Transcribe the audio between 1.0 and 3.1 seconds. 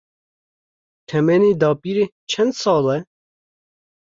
Temenê dapîrê çend sal e?